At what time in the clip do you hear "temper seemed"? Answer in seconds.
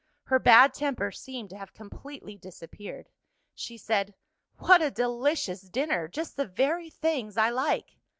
0.73-1.51